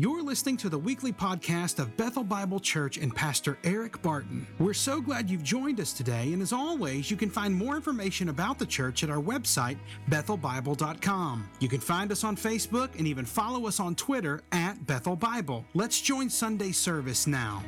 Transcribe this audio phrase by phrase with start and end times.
[0.00, 4.44] You're listening to the weekly podcast of Bethel Bible Church and Pastor Eric Barton.
[4.58, 8.28] We're so glad you've joined us today, and as always, you can find more information
[8.28, 9.76] about the church at our website,
[10.10, 11.48] bethelbible.com.
[11.60, 15.64] You can find us on Facebook and even follow us on Twitter at Bethel Bible.
[15.74, 17.62] Let's join Sunday service now.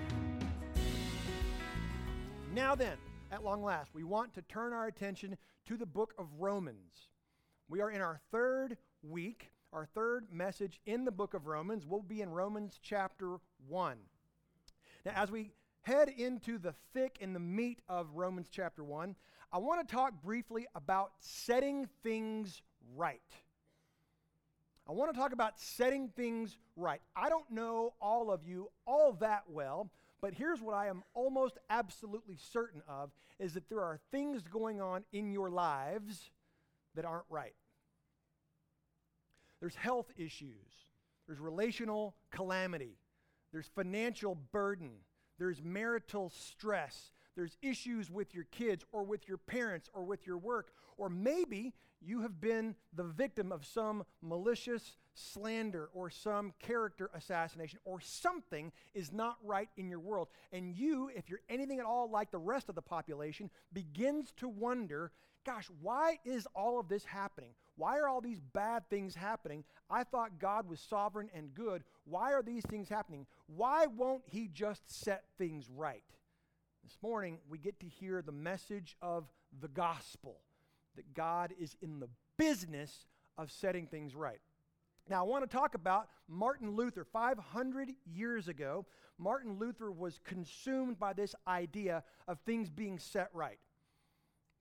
[2.53, 2.97] Now then,
[3.31, 5.37] at long last, we want to turn our attention
[5.67, 7.07] to the book of Romans.
[7.69, 12.01] We are in our third week our third message in the book of Romans will
[12.01, 13.37] be in Romans chapter
[13.69, 13.99] 1.
[15.05, 15.53] Now, as we
[15.83, 19.15] head into the thick and the meat of Romans chapter 1,
[19.53, 22.63] I want to talk briefly about setting things
[22.97, 23.21] right.
[24.89, 27.03] I want to talk about setting things right.
[27.15, 29.91] I don't know all of you all that well,
[30.23, 34.81] but here's what I am almost absolutely certain of is that there are things going
[34.81, 36.31] on in your lives
[36.95, 37.53] that aren't right.
[39.61, 40.87] There's health issues,
[41.27, 42.99] there's relational calamity,
[43.53, 44.91] there's financial burden,
[45.39, 50.39] there's marital stress, there's issues with your kids or with your parents or with your
[50.39, 57.11] work, or maybe you have been the victim of some malicious slander or some character
[57.15, 60.29] assassination or something is not right in your world.
[60.53, 64.49] And you, if you're anything at all like the rest of the population, begins to
[64.49, 65.13] wonder
[65.45, 67.51] gosh, why is all of this happening?
[67.77, 69.65] Why are all these bad things happening?
[69.91, 71.85] I thought God was sovereign and good.
[72.05, 73.27] Why are these things happening?
[73.47, 76.03] Why won't He just set things right?
[76.83, 79.25] This morning, we get to hear the message of
[79.61, 80.41] the gospel
[80.95, 84.41] that God is in the business of setting things right.
[85.09, 87.05] Now, I want to talk about Martin Luther.
[87.05, 88.87] 500 years ago,
[89.19, 93.59] Martin Luther was consumed by this idea of things being set right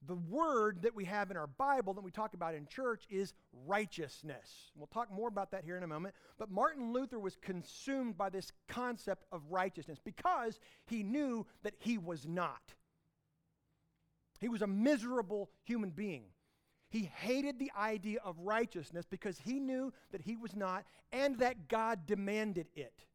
[0.08, 3.34] the word that we have in our Bible that we talk about in church is
[3.66, 4.72] righteousness.
[4.75, 6.16] We'll talk more about that here in a moment.
[6.38, 11.98] But Martin Luther was consumed by this concept of righteousness because he knew that he
[11.98, 12.73] was not.
[14.39, 16.26] He was a miserable human being.
[16.89, 21.67] He hated the idea of righteousness because he knew that he was not and that
[21.67, 23.05] God demanded it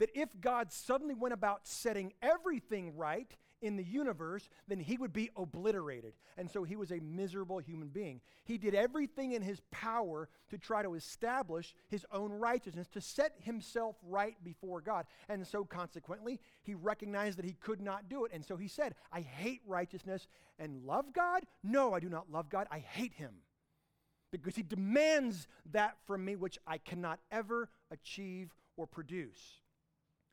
[0.00, 3.30] that if God suddenly went about setting everything right
[3.62, 6.14] in the universe, then he would be obliterated.
[6.36, 8.20] And so he was a miserable human being.
[8.44, 13.34] He did everything in his power to try to establish his own righteousness, to set
[13.42, 15.06] himself right before God.
[15.28, 18.32] And so consequently, he recognized that he could not do it.
[18.32, 20.28] And so he said, I hate righteousness
[20.58, 21.44] and love God?
[21.62, 22.66] No, I do not love God.
[22.70, 23.34] I hate him
[24.32, 29.59] because he demands that from me which I cannot ever achieve or produce.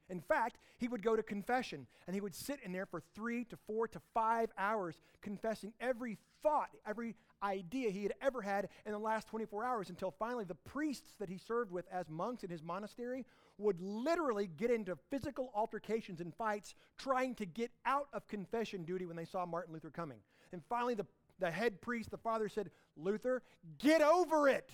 [0.10, 3.44] In fact, he would go to confession and he would sit in there for three
[3.46, 8.92] to four to five hours confessing every thought, every idea he had ever had in
[8.92, 12.50] the last 24 hours until finally the priests that he served with as monks in
[12.50, 13.26] his monastery
[13.58, 19.06] would literally get into physical altercations and fights trying to get out of confession duty
[19.06, 20.20] when they saw Martin Luther coming.
[20.54, 21.06] And finally, the,
[21.40, 23.44] the head priest, the father, said, Luther,
[23.80, 24.72] get over it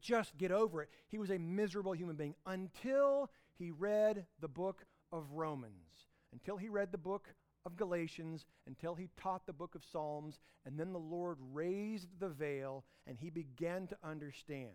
[0.00, 0.90] just get over it.
[1.08, 6.68] He was a miserable human being until he read the book of Romans, until he
[6.68, 7.28] read the book
[7.66, 12.28] of Galatians, until he taught the book of Psalms, and then the Lord raised the
[12.28, 14.70] veil and he began to understand.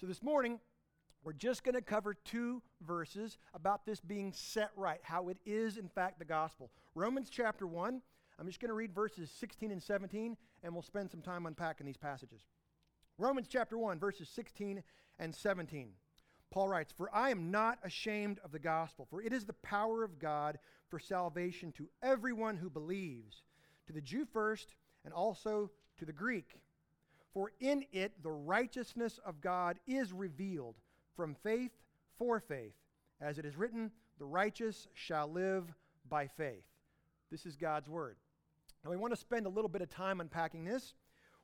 [0.00, 0.60] So this morning,
[1.24, 5.76] we're just going to cover two verses about this being set right, how it is,
[5.76, 6.70] in fact, the gospel.
[6.94, 8.00] Romans chapter 1,
[8.38, 11.86] I'm just going to read verses 16 and 17, and we'll spend some time unpacking
[11.86, 12.42] these passages.
[13.18, 14.82] Romans chapter 1, verses 16
[15.18, 15.90] and 17.
[16.50, 20.02] Paul writes, For I am not ashamed of the gospel, for it is the power
[20.02, 23.42] of God for salvation to everyone who believes,
[23.86, 26.60] to the Jew first, and also to the Greek.
[27.34, 30.76] For in it the righteousness of God is revealed
[31.14, 31.72] from faith
[32.18, 32.74] for faith.
[33.20, 35.72] As it is written, the righteous shall live
[36.08, 36.64] by faith.
[37.30, 38.16] This is God's word.
[38.82, 40.94] And we want to spend a little bit of time unpacking this.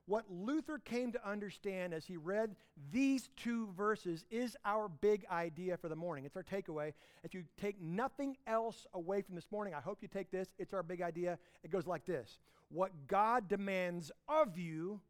[0.06, 2.56] What Luther came to understand as he read
[2.92, 6.26] these two verses is our big idea for the morning.
[6.26, 6.92] It's our takeaway.
[7.22, 10.48] If you take nothing else away from this morning, I hope you take this.
[10.58, 11.38] It's our big idea.
[11.62, 12.38] It goes like this
[12.68, 15.00] What God demands of you,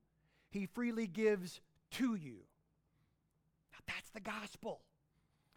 [0.51, 1.61] he freely gives
[1.93, 2.37] to you.
[3.73, 4.81] Now, that's the gospel.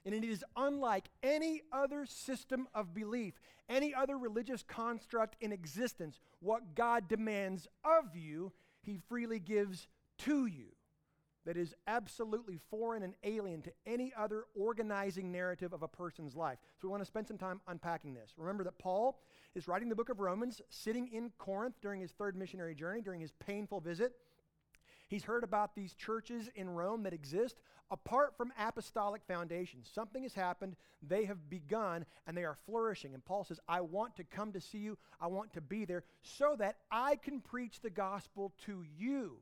[0.04, 3.34] And it is unlike any other system of belief,
[3.70, 6.20] any other religious construct in existence.
[6.40, 8.54] What God demands of you,
[8.88, 9.88] he freely gives
[10.20, 10.70] to you
[11.46, 16.58] that is absolutely foreign and alien to any other organizing narrative of a person's life.
[16.82, 18.34] So we want to spend some time unpacking this.
[18.38, 19.22] Remember that Paul
[19.56, 23.22] is writing the book of Romans, sitting in Corinth during his third missionary journey, during
[23.22, 24.14] his painful visit.
[25.08, 27.58] He's heard about these churches in Rome that exist
[27.90, 29.90] apart from apostolic foundations.
[29.94, 33.14] Something has happened, they have begun, and they are flourishing.
[33.14, 36.04] And Paul says, I want to come to see you, I want to be there
[36.22, 39.38] so that I can preach the gospel to you.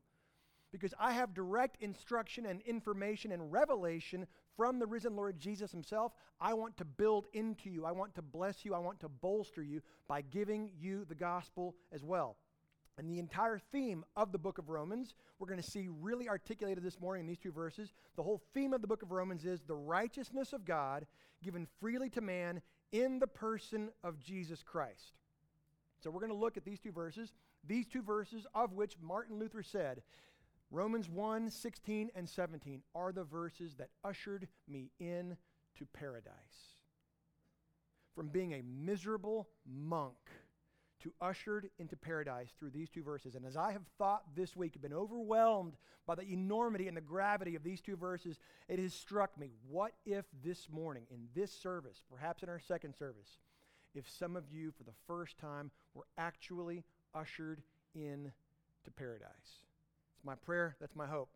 [0.72, 4.28] Because I have direct instruction and information and revelation
[4.58, 6.12] from the risen Lord Jesus himself.
[6.40, 7.86] I want to build into you.
[7.86, 8.76] I want to bless you.
[8.76, 12.36] I want to bolster you by giving you the gospel as well.
[12.98, 16.84] And the entire theme of the book of Romans, we're going to see really articulated
[16.84, 17.94] this morning in these two verses.
[18.16, 21.06] The whole theme of the book of Romans is the righteousness of God
[21.44, 22.62] given freely to man
[22.94, 25.14] in the person of Jesus Christ.
[26.02, 27.34] So we're going to look at these two verses,
[27.68, 30.02] these two verses of which Martin Luther said,
[30.72, 35.38] Romans 1 16 and 17 are the verses that ushered me in
[35.78, 36.34] to paradise.
[38.16, 40.16] From being a miserable monk
[41.06, 43.36] to ushered into paradise through these two verses.
[43.36, 45.74] And as I have thought this week, been overwhelmed
[46.08, 49.94] by the enormity and the gravity of these two verses, it has struck me what
[50.04, 53.38] if this morning, in this service, perhaps in our second service,
[53.94, 57.62] if some of you for the first time were actually ushered
[57.94, 58.32] in
[58.84, 59.30] to paradise?
[60.16, 61.30] It's my prayer, that's my hope.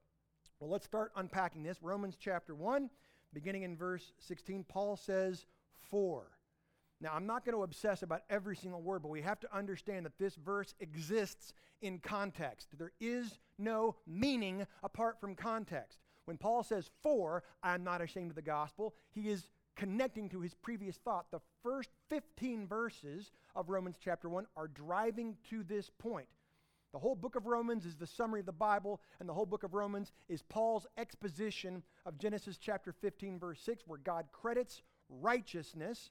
[0.59, 1.77] Well, let's start unpacking this.
[1.83, 2.89] Romans chapter 1,
[3.33, 5.45] beginning in verse 16, Paul says,
[5.91, 6.38] For.
[7.01, 10.05] Now, I'm not going to obsess about every single word, but we have to understand
[10.05, 12.67] that this verse exists in context.
[12.77, 15.99] There is no meaning apart from context.
[16.25, 20.53] When Paul says, For, I'm not ashamed of the gospel, he is connecting to his
[20.53, 21.31] previous thought.
[21.31, 26.27] The first 15 verses of Romans chapter 1 are driving to this point.
[26.91, 29.63] The whole book of Romans is the summary of the Bible, and the whole book
[29.63, 36.09] of Romans is Paul's exposition of Genesis chapter 15, verse 6, where God credits righteousness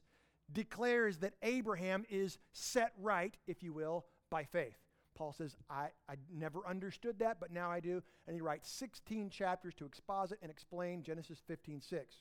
[0.53, 4.77] declares that Abraham is set right, if you will, by faith.
[5.15, 8.01] Paul says, I, I never understood that, but now I do.
[8.25, 12.15] And he writes 16 chapters to exposit and explain Genesis 15 6.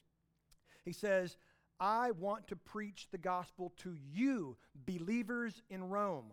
[0.84, 1.36] He says,
[1.78, 6.32] I want to preach the gospel to you, believers in Rome.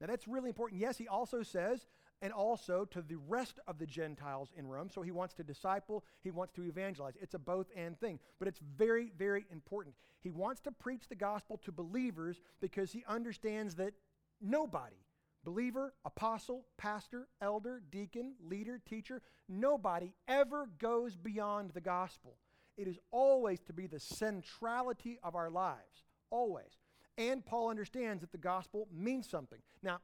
[0.00, 0.80] Now that's really important.
[0.80, 1.86] Yes, he also says,
[2.22, 4.90] and also to the rest of the Gentiles in Rome.
[4.92, 7.14] So he wants to disciple, he wants to evangelize.
[7.20, 9.94] It's a both and thing, but it's very, very important.
[10.20, 13.94] He wants to preach the gospel to believers because he understands that
[14.40, 14.96] nobody,
[15.44, 22.36] believer, apostle, pastor, elder, deacon, leader, teacher, nobody ever goes beyond the gospel.
[22.76, 26.78] It is always to be the centrality of our lives, always.
[27.18, 29.58] And Paul understands that the gospel means something.
[29.82, 30.00] Now,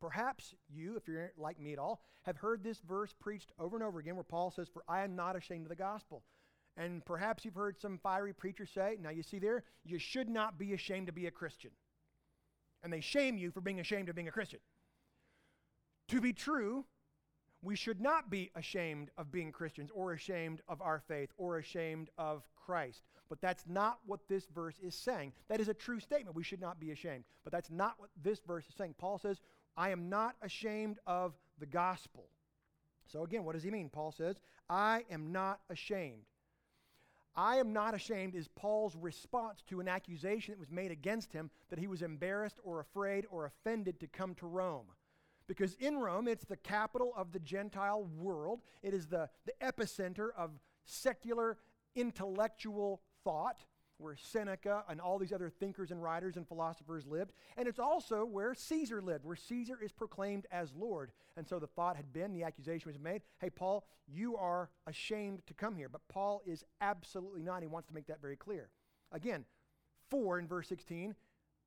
[0.00, 3.84] Perhaps you, if you're like me at all, have heard this verse preached over and
[3.84, 6.22] over again where Paul says, For I am not ashamed of the gospel.
[6.76, 10.58] And perhaps you've heard some fiery preacher say, Now you see there, you should not
[10.58, 11.70] be ashamed to be a Christian.
[12.82, 14.60] And they shame you for being ashamed of being a Christian.
[16.08, 16.86] To be true,
[17.62, 22.08] we should not be ashamed of being Christians or ashamed of our faith or ashamed
[22.16, 23.02] of Christ.
[23.28, 25.32] But that's not what this verse is saying.
[25.48, 26.34] That is a true statement.
[26.34, 27.24] We should not be ashamed.
[27.44, 28.94] But that's not what this verse is saying.
[28.98, 29.40] Paul says
[29.76, 32.24] I am not ashamed of the gospel.
[33.06, 33.88] So, again, what does he mean?
[33.88, 34.36] Paul says,
[34.68, 36.26] I am not ashamed.
[37.34, 41.50] I am not ashamed is Paul's response to an accusation that was made against him
[41.70, 44.86] that he was embarrassed or afraid or offended to come to Rome.
[45.46, 50.28] Because in Rome, it's the capital of the Gentile world, it is the, the epicenter
[50.36, 50.50] of
[50.84, 51.58] secular
[51.94, 53.64] intellectual thought
[54.00, 57.32] where Seneca and all these other thinkers and writers and philosophers lived.
[57.56, 61.12] And it's also where Caesar lived, where Caesar is proclaimed as Lord.
[61.36, 65.42] And so the thought had been, the accusation was made, hey, Paul, you are ashamed
[65.46, 65.88] to come here.
[65.88, 67.62] But Paul is absolutely not.
[67.62, 68.70] He wants to make that very clear.
[69.12, 69.44] Again,
[70.10, 71.14] 4 in verse 16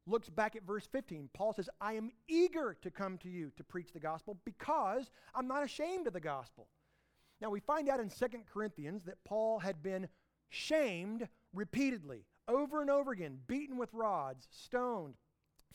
[0.06, 1.30] looks back at verse 15.
[1.34, 5.48] Paul says, I am eager to come to you to preach the gospel because I'm
[5.48, 6.68] not ashamed of the gospel.
[7.42, 10.08] Now, we find out in 2 Corinthians that Paul had been
[10.50, 15.16] shamed repeatedly, over and over again, beaten with rods, stoned,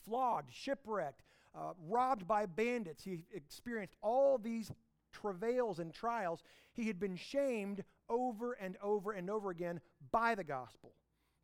[0.04, 1.22] flogged, shipwrecked,
[1.54, 3.04] uh, robbed by bandits.
[3.04, 4.70] He experienced all these
[5.12, 6.42] travails and trials.
[6.72, 9.80] He had been shamed over and over and over again
[10.10, 10.92] by the gospel.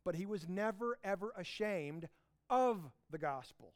[0.03, 2.07] But he was never, ever ashamed
[2.49, 2.79] of
[3.11, 3.73] the gospel.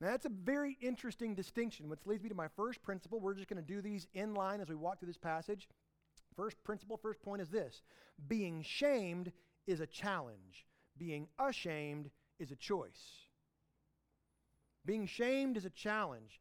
[0.00, 3.18] Now, that's a very interesting distinction, which leads me to my first principle.
[3.18, 5.68] We're just going to do these in line as we walk through this passage.
[6.36, 7.82] First principle, first point is this
[8.28, 9.32] being shamed
[9.66, 13.26] is a challenge, being ashamed is a choice.
[14.84, 16.40] Being shamed is a challenge.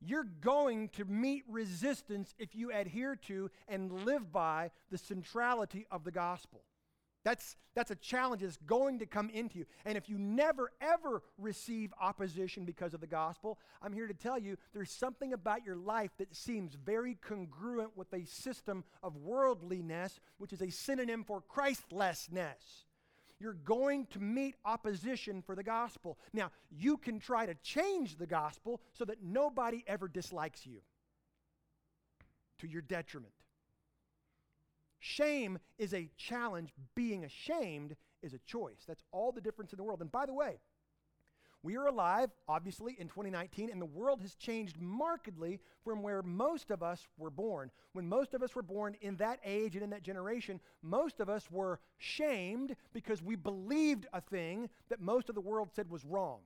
[0.00, 6.04] You're going to meet resistance if you adhere to and live by the centrality of
[6.04, 6.62] the gospel.
[7.24, 9.66] That's, that's a challenge that's going to come into you.
[9.84, 14.38] And if you never, ever receive opposition because of the gospel, I'm here to tell
[14.38, 20.18] you there's something about your life that seems very congruent with a system of worldliness,
[20.38, 22.86] which is a synonym for Christlessness.
[23.38, 26.18] You're going to meet opposition for the gospel.
[26.32, 30.80] Now, you can try to change the gospel so that nobody ever dislikes you
[32.58, 33.32] to your detriment.
[35.04, 36.72] Shame is a challenge.
[36.94, 38.84] Being ashamed is a choice.
[38.86, 40.00] That's all the difference in the world.
[40.00, 40.60] And by the way,
[41.64, 46.70] we are alive, obviously, in 2019, and the world has changed markedly from where most
[46.70, 47.72] of us were born.
[47.94, 51.28] When most of us were born in that age and in that generation, most of
[51.28, 56.04] us were shamed because we believed a thing that most of the world said was
[56.04, 56.38] wrong.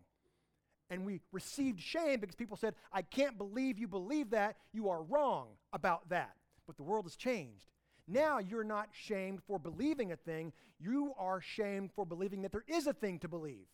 [0.88, 4.56] And we received shame because people said, I can't believe you believe that.
[4.72, 6.36] You are wrong about that.
[6.66, 7.66] But the world has changed.
[8.08, 12.64] Now you're not shamed for believing a thing, you are shamed for believing that there
[12.68, 13.66] is a thing to believe.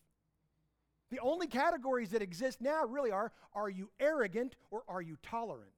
[1.10, 5.68] The only categories that exist now really are are you arrogant or are you tolerant?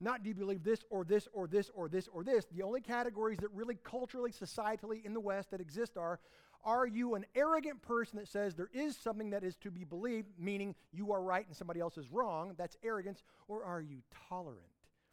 [0.00, 2.46] Not do you believe this or this or this or this or this.
[2.52, 6.20] The only categories that really culturally, societally in the West that exist are
[6.64, 10.28] are you an arrogant person that says there is something that is to be believed,
[10.38, 12.54] meaning you are right and somebody else is wrong?
[12.56, 13.22] That's arrogance.
[13.48, 13.98] Or are you
[14.28, 14.62] tolerant,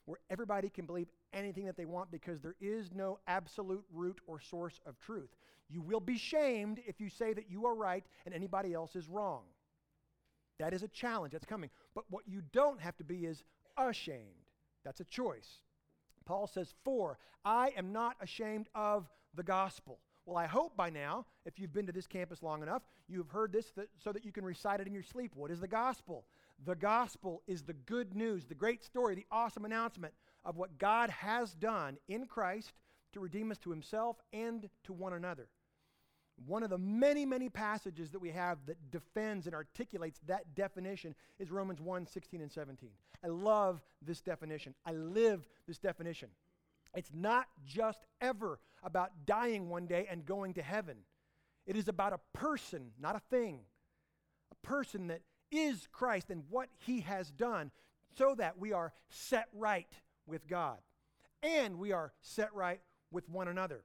[0.05, 4.39] where everybody can believe anything that they want because there is no absolute root or
[4.39, 5.29] source of truth.
[5.69, 9.07] You will be shamed if you say that you are right and anybody else is
[9.07, 9.43] wrong.
[10.59, 11.69] That is a challenge that's coming.
[11.95, 13.43] But what you don't have to be is
[13.77, 14.45] ashamed.
[14.83, 15.59] That's a choice.
[16.25, 19.99] Paul says, For I am not ashamed of the gospel.
[20.25, 23.51] Well, I hope by now, if you've been to this campus long enough, you've heard
[23.51, 25.31] this th- so that you can recite it in your sleep.
[25.35, 26.25] What is the gospel?
[26.63, 31.09] The gospel is the good news, the great story, the awesome announcement of what God
[31.09, 32.73] has done in Christ
[33.13, 35.47] to redeem us to himself and to one another.
[36.47, 41.13] One of the many, many passages that we have that defends and articulates that definition
[41.39, 42.89] is Romans 1 16 and 17.
[43.23, 44.73] I love this definition.
[44.85, 46.29] I live this definition.
[46.95, 50.97] It's not just ever about dying one day and going to heaven,
[51.67, 53.59] it is about a person, not a thing.
[54.51, 55.21] A person that
[55.51, 57.71] is Christ and what he has done
[58.17, 59.87] so that we are set right
[60.31, 60.77] with God
[61.43, 63.83] and we are set right with one another.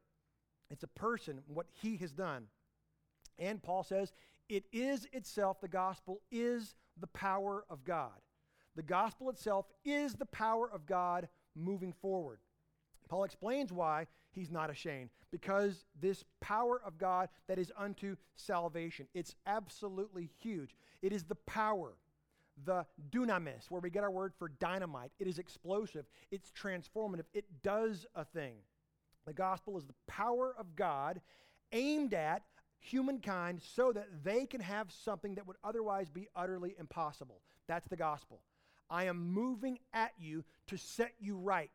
[0.70, 2.44] It's a person, what he has done.
[3.38, 4.12] And Paul says,
[4.48, 8.20] it is itself, the gospel is the power of God.
[8.74, 12.38] The gospel itself is the power of God moving forward.
[13.08, 19.06] Paul explains why he's not ashamed because this power of God that is unto salvation.
[19.14, 20.74] It's absolutely huge.
[21.02, 21.94] It is the power,
[22.64, 25.10] the dunamis, where we get our word for dynamite.
[25.18, 28.56] It is explosive, it's transformative, it does a thing.
[29.26, 31.20] The gospel is the power of God
[31.72, 32.42] aimed at
[32.78, 37.40] humankind so that they can have something that would otherwise be utterly impossible.
[37.66, 38.40] That's the gospel.
[38.88, 41.70] I am moving at you to set you right.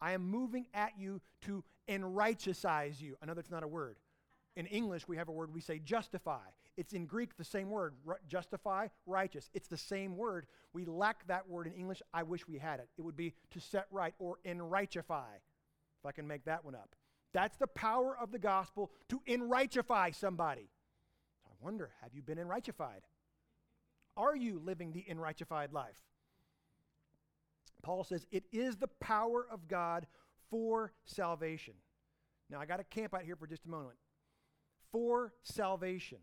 [0.00, 3.16] I am moving at you to enrighteousize you.
[3.20, 3.96] I know that's not a word.
[4.54, 6.46] In English, we have a word we say justify.
[6.76, 7.94] It's in Greek the same word,
[8.28, 9.50] justify, righteous.
[9.54, 10.46] It's the same word.
[10.72, 12.02] We lack that word in English.
[12.12, 12.88] I wish we had it.
[12.98, 15.36] It would be to set right or enrightify,
[15.98, 16.94] if I can make that one up.
[17.32, 20.68] That's the power of the gospel to enrightify somebody.
[21.46, 23.04] I wonder, have you been enrightified?
[24.16, 26.00] Are you living the enrightified life?
[27.82, 30.06] Paul says it is the power of God
[30.50, 31.74] for salvation.
[32.50, 33.96] Now, I got to camp out here for just a moment.
[34.92, 36.18] For salvation.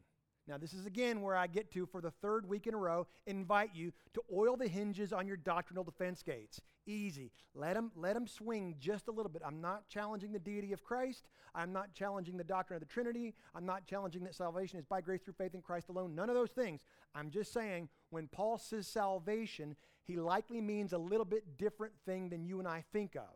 [0.48, 3.08] Now, this is again where I get to, for the third week in a row,
[3.26, 6.60] invite you to oil the hinges on your doctrinal defense gates.
[6.86, 7.32] Easy.
[7.56, 9.42] Let them, let them swing just a little bit.
[9.46, 11.30] I'm not challenging the deity of Christ.
[11.56, 13.34] I'm not challenging the doctrine of the Trinity.
[13.56, 16.14] I'm not challenging that salvation is by grace through faith in Christ alone.
[16.14, 16.82] None of those things.
[17.16, 22.28] I'm just saying when Paul says salvation, he likely means a little bit different thing
[22.28, 23.34] than you and I think of.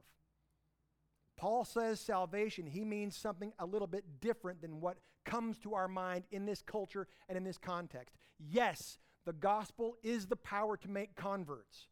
[1.38, 5.88] Paul says salvation, he means something a little bit different than what comes to our
[5.88, 8.15] mind in this culture and in this context.
[8.39, 11.88] Yes, the gospel is the power to make converts.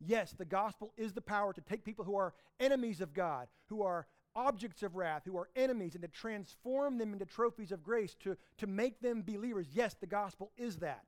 [0.00, 3.82] Yes, the gospel is the power to take people who are enemies of God, who
[3.82, 8.14] are objects of wrath, who are enemies, and to transform them into trophies of grace,
[8.20, 9.66] to, to make them believers.
[9.72, 11.04] Yes, the gospel is that.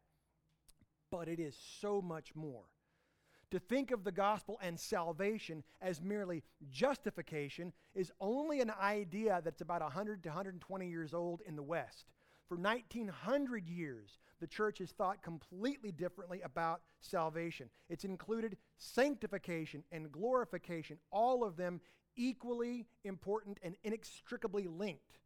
[1.10, 2.64] But it is so much more.
[3.52, 9.60] To think of the gospel and salvation as merely justification is only an idea that's
[9.60, 12.06] about 100 to 120 years old in the West.
[12.48, 17.68] For 1900 years, the church has thought completely differently about salvation.
[17.90, 21.82] It's included sanctification and glorification, all of them
[22.16, 25.18] equally important and inextricably linked.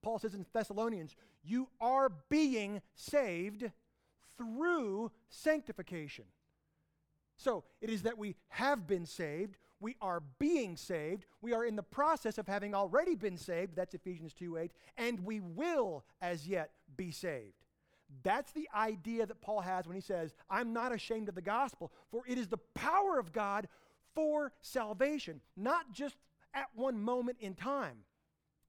[0.00, 3.70] Paul says in Thessalonians, You are being saved
[4.38, 6.24] through sanctification.
[7.38, 11.76] So it is that we have been saved, we are being saved, we are in
[11.76, 16.46] the process of having already been saved, that's Ephesians 2 8, and we will as
[16.46, 17.54] yet be saved.
[18.22, 21.92] That's the idea that Paul has when he says, I'm not ashamed of the gospel,
[22.10, 23.68] for it is the power of God
[24.14, 26.16] for salvation, not just
[26.54, 27.98] at one moment in time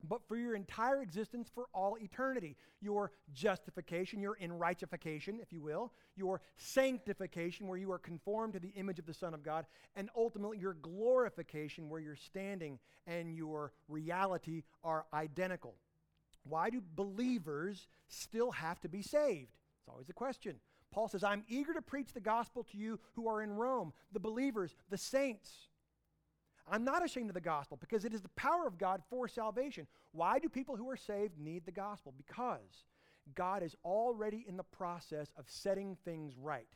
[0.07, 2.55] but for your entire existence for all eternity.
[2.81, 8.69] Your justification, your enrightefication, if you will, your sanctification, where you are conformed to the
[8.69, 9.65] image of the Son of God,
[9.95, 15.75] and ultimately your glorification, where your standing and your reality are identical.
[16.43, 19.51] Why do believers still have to be saved?
[19.79, 20.55] It's always a question.
[20.91, 24.19] Paul says, I'm eager to preach the gospel to you who are in Rome, the
[24.19, 25.68] believers, the saints.
[26.71, 29.87] I'm not ashamed of the gospel because it is the power of God for salvation.
[30.11, 32.13] Why do people who are saved need the gospel?
[32.15, 32.85] Because
[33.35, 36.67] God is already in the process of setting things right.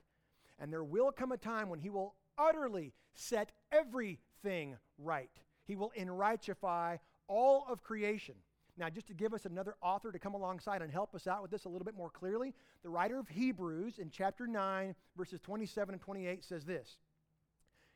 [0.59, 5.31] And there will come a time when He will utterly set everything right.
[5.65, 8.35] He will enrighteify all of creation.
[8.77, 11.51] Now, just to give us another author to come alongside and help us out with
[11.51, 15.93] this a little bit more clearly, the writer of Hebrews in chapter 9, verses 27
[15.93, 16.97] and 28 says this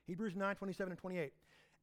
[0.05, 1.33] Hebrews 9, 27 and 28.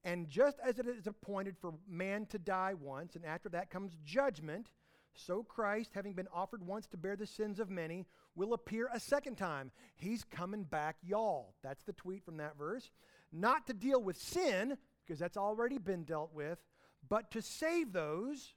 [0.05, 3.97] And just as it is appointed for man to die once, and after that comes
[4.05, 4.71] judgment,
[5.15, 9.01] so Christ, having been offered once to bear the sins of many, will appear a
[9.01, 9.71] second time.
[9.95, 11.55] He's coming back, y'all.
[11.63, 12.91] That's the tweet from that verse.
[13.33, 16.59] Not to deal with sin, because that's already been dealt with,
[17.09, 18.55] but to save those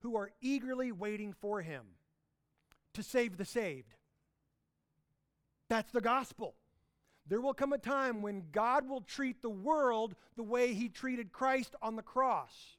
[0.00, 1.84] who are eagerly waiting for him.
[2.94, 3.94] To save the saved.
[5.68, 6.56] That's the gospel.
[7.26, 11.32] There will come a time when God will treat the world the way he treated
[11.32, 12.76] Christ on the cross.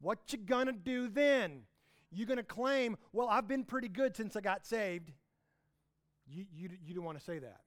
[0.00, 1.62] What you gonna do then?
[2.10, 5.12] You gonna claim, well, I've been pretty good since I got saved.
[6.26, 7.60] You, you, you don't want to say that.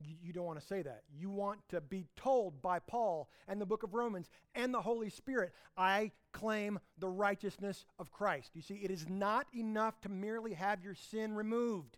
[0.00, 1.02] You, you don't want to say that.
[1.18, 5.08] You want to be told by Paul and the book of Romans and the Holy
[5.08, 8.50] Spirit, I claim the righteousness of Christ.
[8.54, 11.96] You see, it is not enough to merely have your sin removed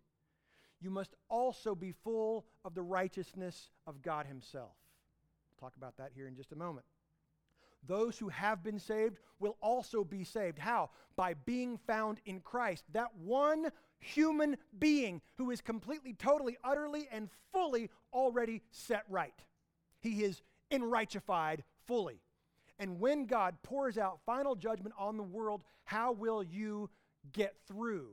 [0.81, 4.77] you must also be full of the righteousness of God Himself.
[5.51, 6.87] We'll talk about that here in just a moment.
[7.87, 10.59] Those who have been saved will also be saved.
[10.59, 10.91] How?
[11.17, 17.29] By being found in Christ, that one human being who is completely, totally, utterly, and
[17.53, 19.35] fully already set right.
[20.01, 22.21] He is enrightefied fully.
[22.79, 26.91] And when God pours out final judgment on the world, how will you
[27.33, 28.11] get through?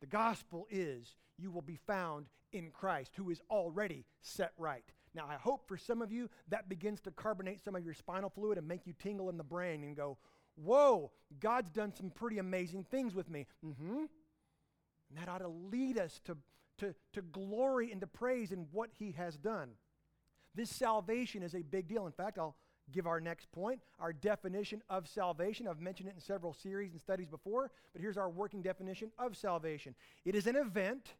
[0.00, 4.84] The gospel is you will be found in Christ, who is already set right.
[5.14, 8.30] Now, I hope for some of you that begins to carbonate some of your spinal
[8.30, 10.18] fluid and make you tingle in the brain and go,
[10.56, 13.46] Whoa, God's done some pretty amazing things with me.
[13.64, 13.98] Mm-hmm.
[13.98, 16.36] And that ought to lead us to,
[16.78, 19.70] to, to glory and to praise in what He has done.
[20.54, 22.06] This salvation is a big deal.
[22.06, 22.56] In fact, I'll
[22.90, 25.68] give our next point, our definition of salvation.
[25.68, 29.36] I've mentioned it in several series and studies before, but here's our working definition of
[29.36, 31.14] salvation it is an event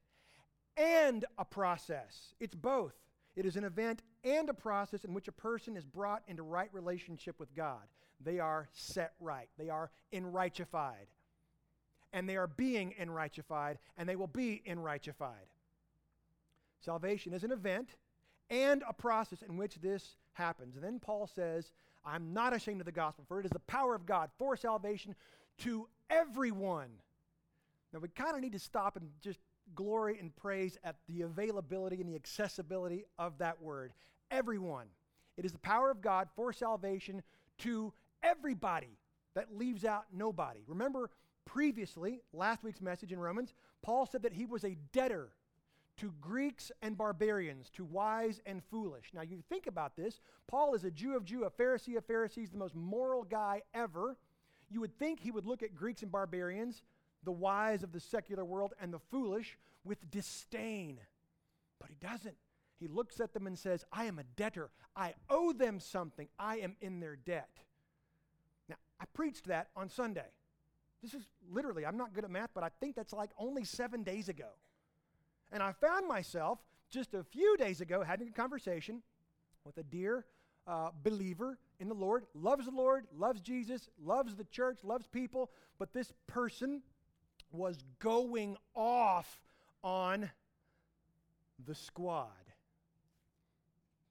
[0.78, 2.34] and a process.
[2.40, 2.94] It's both.
[3.36, 6.68] It is an event and a process in which a person is brought into right
[6.72, 7.82] relationship with God.
[8.20, 11.06] They are set right, they are enrightefied.
[12.12, 15.50] And they are being enrightefied, and they will be enrightefied.
[16.80, 17.90] Salvation is an event
[18.48, 20.76] and a process in which this happens.
[20.76, 21.70] And then Paul says,
[22.04, 25.14] I'm not ashamed of the gospel, for it is the power of God for salvation
[25.58, 26.88] to everyone.
[27.92, 29.38] Now, we kind of need to stop and just
[29.74, 33.92] glory and praise at the availability and the accessibility of that word.
[34.30, 34.86] Everyone.
[35.36, 37.22] It is the power of God for salvation
[37.58, 38.98] to everybody.
[39.34, 40.60] That leaves out nobody.
[40.66, 41.10] Remember
[41.44, 45.28] previously, last week's message in Romans, Paul said that he was a debtor
[45.98, 49.10] to Greeks and barbarians, to wise and foolish.
[49.12, 50.20] Now, you think about this.
[50.46, 54.16] Paul is a Jew of Jew, a Pharisee of Pharisees, the most moral guy ever.
[54.70, 56.82] You would think he would look at Greeks and barbarians
[57.24, 61.00] the wise of the secular world and the foolish with disdain.
[61.80, 62.36] But he doesn't.
[62.78, 64.70] He looks at them and says, I am a debtor.
[64.94, 66.28] I owe them something.
[66.38, 67.50] I am in their debt.
[68.68, 70.26] Now, I preached that on Sunday.
[71.02, 74.02] This is literally, I'm not good at math, but I think that's like only seven
[74.02, 74.48] days ago.
[75.52, 76.58] And I found myself
[76.90, 79.02] just a few days ago having a conversation
[79.64, 80.24] with a dear
[80.66, 85.50] uh, believer in the Lord, loves the Lord, loves Jesus, loves the church, loves people,
[85.78, 86.82] but this person
[87.52, 89.40] was going off
[89.82, 90.30] on
[91.66, 92.26] the squad.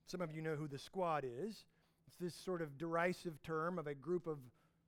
[0.05, 1.65] Some of you know who the squad is.
[2.07, 4.37] It's this sort of derisive term of a group of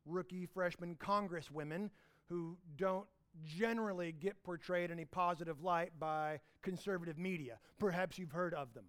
[0.05, 1.89] rookie freshman congresswomen
[2.29, 3.05] who don't
[3.45, 7.59] generally get portrayed in a positive light by conservative media.
[7.79, 8.85] Perhaps you've heard of them.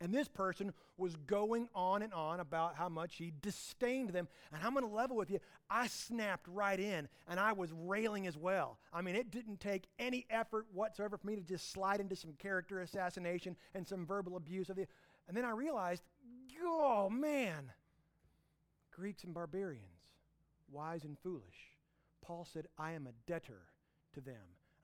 [0.00, 4.28] And this person was going on and on about how much he disdained them.
[4.52, 5.38] And I'm going to level with you.
[5.70, 8.78] I snapped right in and I was railing as well.
[8.92, 12.34] I mean, it didn't take any effort whatsoever for me to just slide into some
[12.38, 14.86] character assassination and some verbal abuse of the.
[15.28, 16.02] And then I realized,
[16.62, 17.72] oh man,
[18.92, 19.82] Greeks and barbarians,
[20.70, 21.72] wise and foolish.
[22.22, 23.62] Paul said, I am a debtor
[24.14, 24.36] to them.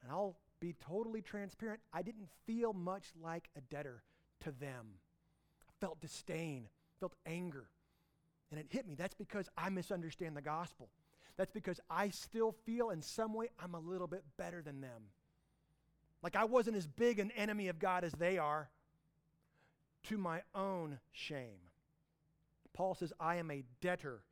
[0.03, 1.81] And I'll be totally transparent.
[1.93, 4.03] I didn't feel much like a debtor
[4.41, 4.87] to them.
[5.83, 6.69] Felt disdain,
[7.01, 7.67] felt anger.
[8.53, 8.95] And it hit me.
[8.95, 10.91] That's because I misunderstand the gospel.
[11.37, 15.11] That's because I still feel in some way I'm a little bit better than them.
[16.23, 18.71] Like I wasn't as big an enemy of God as they are
[20.05, 21.59] to my own shame.
[22.75, 24.23] Paul says, I am a debtor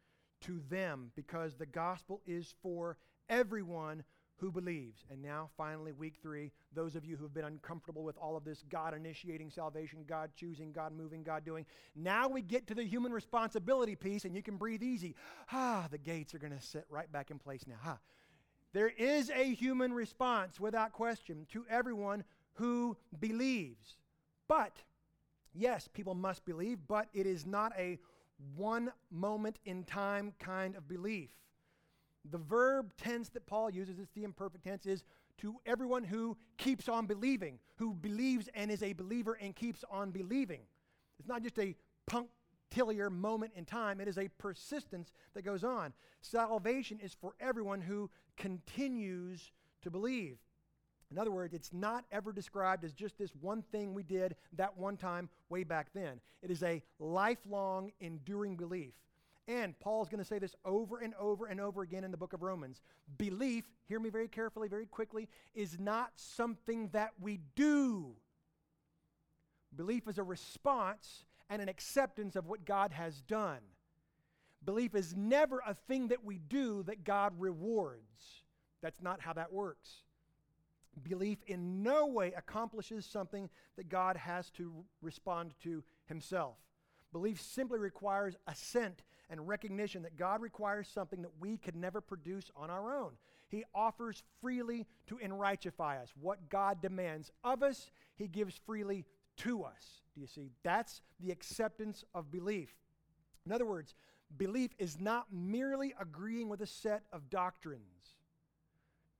[0.42, 2.96] to them because the gospel is for
[3.28, 4.04] everyone
[4.40, 5.04] who believes.
[5.10, 8.44] And now, finally, week three, those of you who have been uncomfortable with all of
[8.44, 12.82] this God initiating salvation, God choosing, God moving, God doing, now we get to the
[12.82, 15.14] human responsibility piece and you can breathe easy.
[15.52, 17.76] Ah, the gates are going to sit right back in place now.
[17.84, 17.98] Ah.
[18.72, 22.24] There is a human response, without question, to everyone
[22.54, 23.96] who believes.
[24.48, 24.76] But,
[25.52, 27.98] yes, people must believe, but it is not a
[28.56, 31.30] one moment in time kind of belief.
[32.28, 35.04] The verb tense that Paul uses, it's the imperfect tense, is
[35.38, 40.10] to everyone who keeps on believing, who believes and is a believer and keeps on
[40.10, 40.60] believing.
[41.18, 41.74] It's not just a
[42.06, 45.92] punctiliar moment in time, it is a persistence that goes on.
[46.20, 49.50] Salvation is for everyone who continues
[49.82, 50.36] to believe.
[51.10, 54.76] In other words, it's not ever described as just this one thing we did that
[54.76, 56.20] one time way back then.
[56.42, 58.92] It is a lifelong, enduring belief.
[59.50, 62.34] And Paul's going to say this over and over and over again in the book
[62.34, 62.80] of Romans.
[63.18, 68.12] Belief, hear me very carefully, very quickly, is not something that we do.
[69.74, 73.58] Belief is a response and an acceptance of what God has done.
[74.64, 78.44] Belief is never a thing that we do that God rewards.
[78.82, 80.04] That's not how that works.
[81.02, 86.54] Belief in no way accomplishes something that God has to respond to himself.
[87.12, 92.50] Belief simply requires assent and recognition that God requires something that we could never produce
[92.56, 93.12] on our own.
[93.48, 96.10] He offers freely to enrightify us.
[96.20, 99.06] What God demands of us, He gives freely
[99.38, 100.02] to us.
[100.14, 100.50] Do you see?
[100.62, 102.68] That's the acceptance of belief.
[103.46, 103.94] In other words,
[104.36, 108.16] belief is not merely agreeing with a set of doctrines.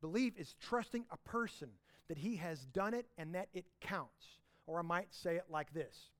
[0.01, 1.69] Belief is trusting a person
[2.09, 4.39] that he has done it and that it counts.
[4.67, 6.11] Or I might say it like this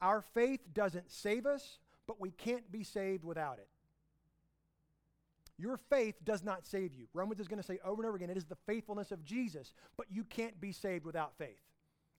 [0.00, 3.68] Our faith doesn't save us, but we can't be saved without it.
[5.58, 7.06] Your faith does not save you.
[7.14, 9.74] Romans is going to say over and over again it is the faithfulness of Jesus,
[9.96, 11.60] but you can't be saved without faith.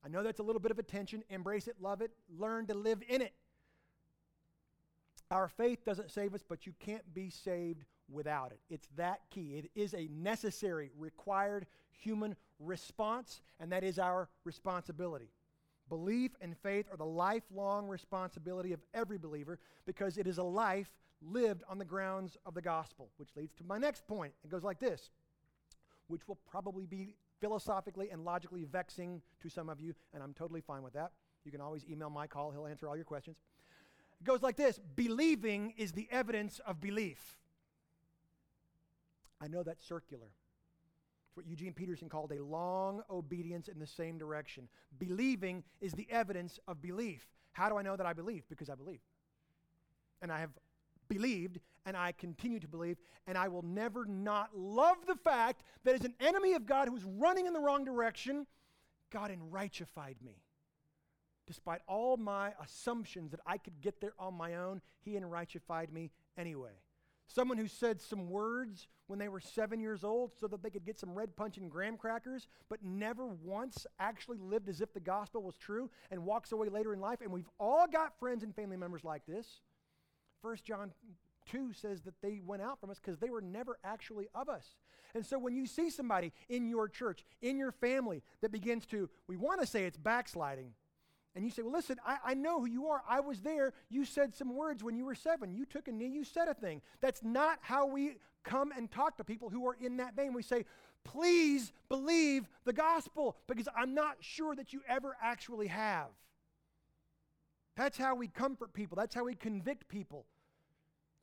[0.06, 1.24] I know that's a little bit of attention.
[1.30, 3.34] Embrace it, love it, learn to live in it.
[5.32, 8.60] Our faith doesn't save us, but you can't be saved without it.
[8.70, 9.56] It's that key.
[9.58, 15.32] It is a necessary, required human response, and that is our responsibility.
[15.90, 20.90] Belief and faith are the lifelong responsibility of every believer because it is a life
[21.22, 24.34] lived on the grounds of the gospel, which leads to my next point.
[24.44, 25.10] It goes like this,
[26.08, 30.62] which will probably be philosophically and logically vexing to some of you, and I'm totally
[30.62, 31.12] fine with that.
[31.44, 33.38] You can always email Michael, he'll answer all your questions.
[34.20, 37.38] It goes like this Believing is the evidence of belief.
[39.42, 40.28] I know that's circular.
[41.34, 44.68] It's what Eugene Peterson called a long obedience in the same direction.
[45.00, 47.26] Believing is the evidence of belief.
[47.54, 48.44] How do I know that I believe?
[48.50, 49.00] Because I believe.
[50.22, 50.52] And I have
[51.10, 55.96] believed and I continue to believe, and I will never not love the fact that
[55.96, 58.46] as an enemy of God who was running in the wrong direction,
[59.12, 60.44] God enrightefied me.
[61.48, 66.12] Despite all my assumptions that I could get there on my own, He enrightefied me
[66.38, 66.74] anyway.
[67.28, 70.86] Someone who said some words when they were seven years old so that they could
[70.86, 75.00] get some red punch and graham crackers, but never once actually lived as if the
[75.00, 77.22] gospel was true and walks away later in life.
[77.22, 79.62] And we've all got friends and family members like this.
[80.42, 80.92] First John
[81.50, 84.76] 2 says that they went out from us because they were never actually of us.
[85.16, 89.10] And so when you see somebody in your church, in your family, that begins to,
[89.28, 90.72] we want to say it's backsliding,
[91.36, 93.02] and you say, Well, listen, I, I know who you are.
[93.08, 93.74] I was there.
[93.90, 95.54] You said some words when you were seven.
[95.54, 96.08] You took a knee.
[96.08, 96.82] You said a thing.
[97.02, 100.34] That's not how we come and talk to people who are in that vein.
[100.34, 100.66] We say,
[101.04, 106.08] Please believe the gospel because I'm not sure that you ever actually have.
[107.76, 108.96] That's how we comfort people.
[108.96, 110.26] That's how we convict people.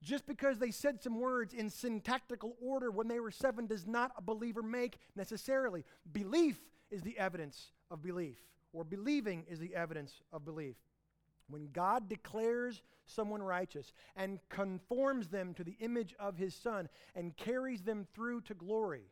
[0.03, 4.12] Just because they said some words in syntactical order when they were seven does not
[4.16, 5.85] a believer make necessarily.
[6.11, 6.59] Belief
[6.90, 8.38] is the evidence of belief,
[8.72, 10.76] or believing is the evidence of belief.
[11.48, 17.37] When God declares someone righteous and conforms them to the image of his Son and
[17.37, 19.11] carries them through to glory,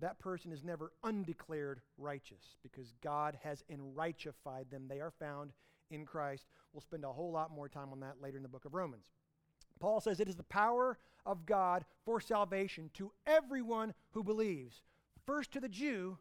[0.00, 4.86] that person is never undeclared righteous because God has enrightified them.
[4.88, 5.52] They are found
[5.90, 6.46] in Christ.
[6.72, 9.06] We'll spend a whole lot more time on that later in the book of Romans.
[9.80, 14.82] Paul says it is the power of God for salvation to everyone who believes,
[15.26, 16.18] first to the Jew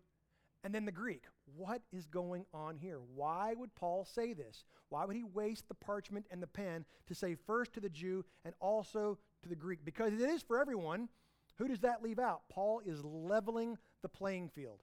[0.63, 1.23] and then the Greek.
[1.55, 2.99] What is going on here?
[3.15, 4.65] Why would Paul say this?
[4.89, 8.25] Why would he waste the parchment and the pen to say first to the Jew
[8.43, 9.85] and also to the Greek?
[9.85, 11.09] Because it is for everyone.
[11.57, 12.41] Who does that leave out?
[12.49, 14.81] Paul is leveling the playing field.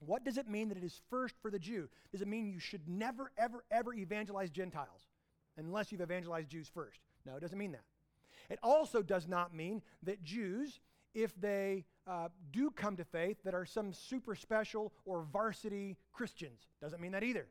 [0.00, 1.88] What does it mean that it is first for the Jew?
[2.12, 5.08] Does it mean you should never, ever, ever evangelize Gentiles
[5.56, 7.00] unless you've evangelized Jews first?
[7.24, 7.84] No, it doesn't mean that.
[8.50, 10.80] It also does not mean that Jews,
[11.14, 16.68] if they uh, do come to faith, that are some super special or varsity Christians.
[16.80, 17.46] Doesn't mean that either.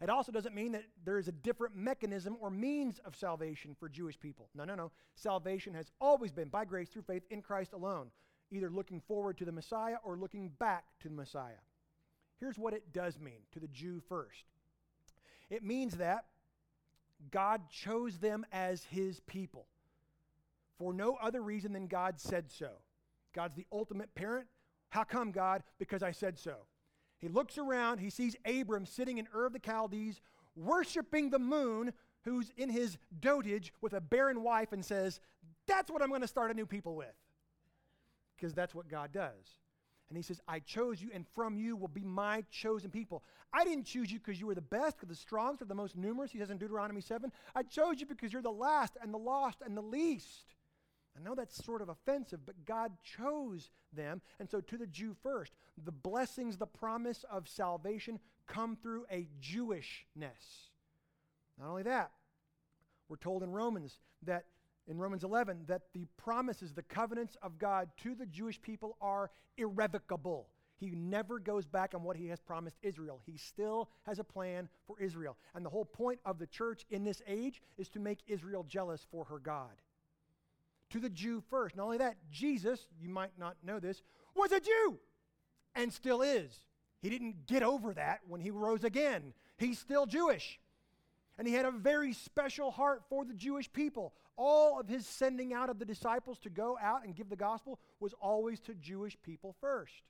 [0.00, 3.88] It also doesn't mean that there is a different mechanism or means of salvation for
[3.88, 4.48] Jewish people.
[4.54, 4.90] No, no, no.
[5.14, 8.10] Salvation has always been by grace through faith in Christ alone,
[8.50, 11.62] either looking forward to the Messiah or looking back to the Messiah.
[12.40, 14.44] Here's what it does mean to the Jew first
[15.50, 16.24] it means that
[17.30, 19.66] God chose them as his people
[20.78, 22.70] for no other reason than God said so.
[23.34, 24.46] God's the ultimate parent.
[24.90, 25.62] How come, God?
[25.78, 26.56] Because I said so.
[27.18, 30.20] He looks around, he sees Abram sitting in Ur of the Chaldees,
[30.56, 31.92] worshiping the moon,
[32.24, 35.20] who's in his dotage with a barren wife, and says,
[35.66, 37.14] That's what I'm going to start a new people with.
[38.36, 39.60] Because that's what God does.
[40.08, 43.22] And he says, I chose you, and from you will be my chosen people.
[43.52, 45.96] I didn't choose you because you were the best, because the strongest, or the most
[45.96, 46.32] numerous.
[46.32, 49.62] He says in Deuteronomy 7, I chose you because you're the last, and the lost,
[49.64, 50.44] and the least.
[51.16, 54.22] I know that's sort of offensive, but God chose them.
[54.40, 59.28] And so, to the Jew first, the blessings, the promise of salvation come through a
[59.40, 60.70] Jewishness.
[61.58, 62.12] Not only that,
[63.08, 64.46] we're told in Romans that,
[64.86, 69.30] in Romans 11, that the promises, the covenants of God to the Jewish people are
[69.58, 70.48] irrevocable.
[70.78, 73.20] He never goes back on what he has promised Israel.
[73.24, 75.36] He still has a plan for Israel.
[75.54, 79.06] And the whole point of the church in this age is to make Israel jealous
[79.10, 79.76] for her God
[80.92, 81.76] to the Jew first.
[81.76, 84.02] Not only that, Jesus, you might not know this,
[84.34, 84.98] was a Jew
[85.74, 86.60] and still is.
[87.00, 89.34] He didn't get over that when he rose again.
[89.58, 90.60] He's still Jewish.
[91.38, 94.12] And he had a very special heart for the Jewish people.
[94.36, 97.80] All of his sending out of the disciples to go out and give the gospel
[98.00, 100.02] was always to Jewish people first.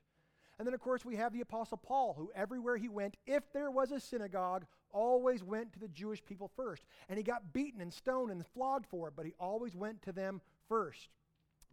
[0.59, 3.71] And then, of course, we have the Apostle Paul, who everywhere he went, if there
[3.71, 6.83] was a synagogue, always went to the Jewish people first.
[7.09, 10.11] And he got beaten and stoned and flogged for it, but he always went to
[10.11, 11.09] them first.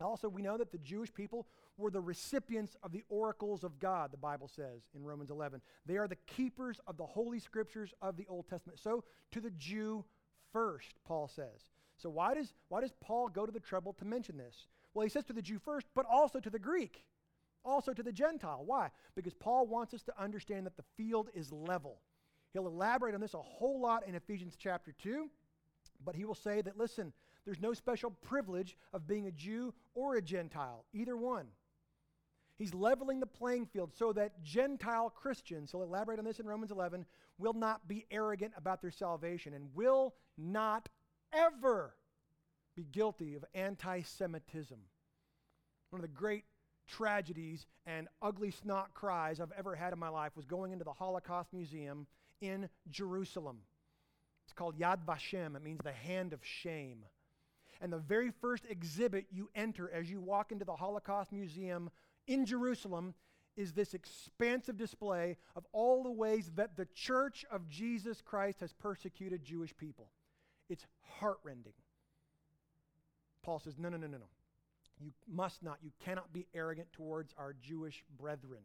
[0.00, 4.10] Also, we know that the Jewish people were the recipients of the oracles of God,
[4.12, 5.60] the Bible says in Romans 11.
[5.86, 8.78] They are the keepers of the holy scriptures of the Old Testament.
[8.78, 10.04] So, to the Jew
[10.52, 11.70] first, Paul says.
[11.96, 14.68] So, why does, why does Paul go to the trouble to mention this?
[14.94, 17.04] Well, he says to the Jew first, but also to the Greek,
[17.64, 18.62] also to the Gentile.
[18.64, 18.90] Why?
[19.14, 22.00] Because Paul wants us to understand that the field is level.
[22.52, 25.28] He'll elaborate on this a whole lot in Ephesians chapter 2,
[26.04, 27.12] but he will say that, listen,
[27.44, 31.46] there's no special privilege of being a Jew or a Gentile, either one.
[32.58, 36.70] He's leveling the playing field so that Gentile Christians, he'll elaborate on this in Romans
[36.70, 37.06] 11,
[37.38, 40.90] will not be arrogant about their salvation and will not
[41.32, 41.94] ever
[42.76, 44.78] be guilty of anti Semitism.
[45.88, 46.44] One of the great
[46.86, 50.92] tragedies and ugly snot cries I've ever had in my life was going into the
[50.92, 52.06] Holocaust Museum
[52.40, 53.58] in Jerusalem.
[54.44, 57.04] It's called Yad Vashem, it means the hand of shame.
[57.80, 61.90] And the very first exhibit you enter as you walk into the Holocaust Museum
[62.26, 63.14] in Jerusalem
[63.56, 68.72] is this expansive display of all the ways that the church of Jesus Christ has
[68.72, 70.10] persecuted Jewish people.
[70.68, 70.86] It's
[71.18, 71.72] heartrending.
[73.42, 74.28] Paul says, No, no, no, no, no.
[75.00, 78.60] You must not, you cannot be arrogant towards our Jewish brethren.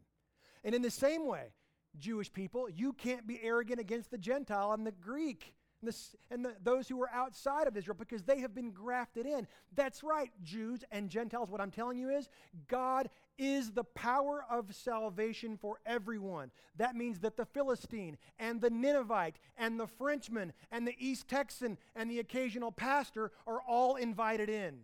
[0.63, 1.54] And in the same way,
[1.97, 6.45] Jewish people, you can't be arrogant against the Gentile and the Greek and, the, and
[6.45, 9.48] the, those who are outside of Israel because they have been grafted in.
[9.76, 11.50] That's right, Jews and Gentiles.
[11.50, 12.30] What I'm telling you is
[12.67, 16.52] God is the power of salvation for everyone.
[16.78, 21.78] That means that the Philistine and the Ninevite and the Frenchman and the East Texan
[21.95, 24.80] and the occasional pastor are all invited in.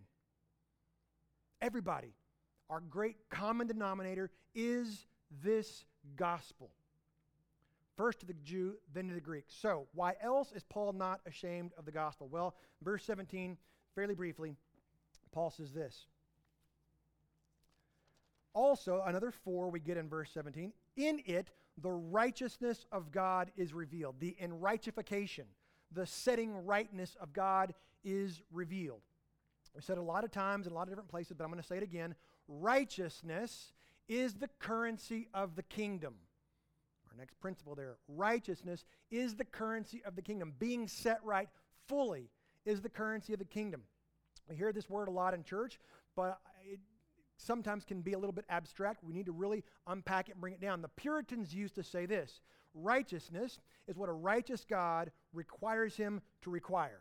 [1.60, 2.14] Everybody.
[2.70, 5.06] Our great common denominator is
[5.42, 5.84] this
[6.16, 6.70] gospel.
[8.02, 9.44] First to the Jew, then to the Greek.
[9.46, 12.26] So, why else is Paul not ashamed of the gospel?
[12.28, 13.56] Well, verse 17,
[13.94, 14.56] fairly briefly,
[15.30, 16.06] Paul says this.
[18.54, 20.72] Also, another four we get in verse 17.
[20.96, 24.16] In it, the righteousness of God is revealed.
[24.18, 25.44] The enrightefication,
[25.92, 29.02] the setting rightness of God is revealed.
[29.76, 31.62] I said a lot of times in a lot of different places, but I'm going
[31.62, 32.16] to say it again.
[32.48, 33.70] Righteousness
[34.08, 36.14] is the currency of the kingdom.
[37.12, 40.54] Our next principle there righteousness is the currency of the kingdom.
[40.58, 41.48] Being set right
[41.88, 42.30] fully
[42.64, 43.82] is the currency of the kingdom.
[44.48, 45.78] We hear this word a lot in church,
[46.16, 46.80] but it
[47.36, 49.04] sometimes can be a little bit abstract.
[49.04, 50.80] We need to really unpack it and bring it down.
[50.80, 52.40] The Puritans used to say this
[52.74, 57.00] righteousness is what a righteous God requires him to require.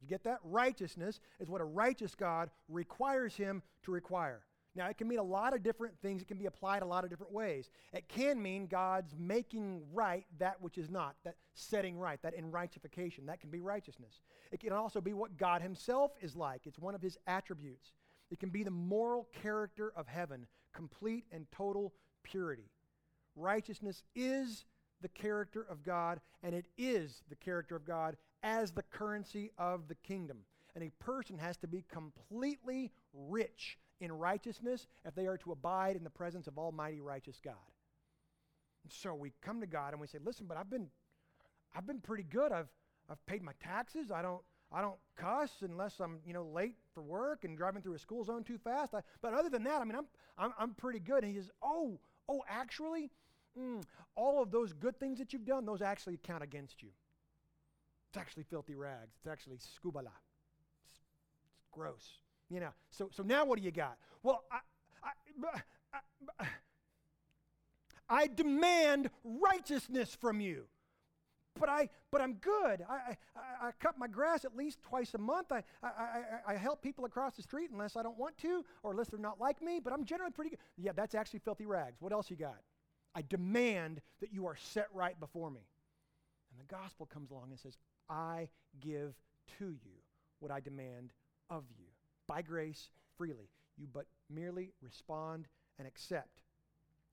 [0.00, 0.40] You get that?
[0.42, 4.45] Righteousness is what a righteous God requires him to require.
[4.76, 6.20] Now, it can mean a lot of different things.
[6.20, 7.70] It can be applied a lot of different ways.
[7.94, 13.26] It can mean God's making right that which is not, that setting right, that enrightefication.
[13.26, 14.20] That can be righteousness.
[14.52, 17.92] It can also be what God Himself is like, it's one of His attributes.
[18.30, 22.70] It can be the moral character of heaven, complete and total purity.
[23.34, 24.64] Righteousness is
[25.00, 29.88] the character of God, and it is the character of God as the currency of
[29.88, 30.38] the kingdom.
[30.74, 35.96] And a person has to be completely rich in righteousness if they are to abide
[35.96, 37.54] in the presence of Almighty righteous God.
[38.84, 40.88] And so we come to God and we say, listen, but I've been
[41.74, 42.52] I've been pretty good.
[42.52, 42.68] I've
[43.10, 44.10] I've paid my taxes.
[44.10, 47.94] I don't I don't cuss unless I'm, you know, late for work and driving through
[47.94, 48.94] a school zone too fast.
[48.94, 50.06] I, but other than that, I mean, I'm,
[50.36, 51.22] I'm, I'm pretty good.
[51.22, 53.10] And he says, oh, oh, actually,
[53.58, 53.82] mm,
[54.16, 56.88] all of those good things that you've done, those actually count against you.
[58.08, 59.14] It's actually filthy rags.
[59.18, 60.12] It's actually scubala.
[60.60, 62.18] It's, it's gross.
[62.50, 63.96] You know, so, so now what do you got?
[64.22, 64.58] Well, I,
[65.02, 65.60] I,
[66.40, 66.46] I,
[68.08, 70.66] I demand righteousness from you
[71.58, 72.84] but I but I'm good.
[72.88, 75.52] I, I, I, cut my grass at least twice a month.
[75.52, 78.92] I, I, I, I help people across the street unless I don't want to or
[78.92, 80.58] unless they're not like me, but I'm generally pretty good.
[80.76, 82.00] Yeah, that's actually filthy rags.
[82.00, 82.60] What else you got?
[83.14, 85.60] I demand that you are set right before me.
[86.50, 87.76] And the gospel comes along and says,
[88.08, 88.48] I
[88.80, 89.14] give
[89.58, 89.98] to you
[90.38, 91.12] what I demand
[91.50, 91.85] of you
[92.26, 93.48] by grace freely.
[93.76, 95.46] You but merely respond
[95.78, 96.40] and accept.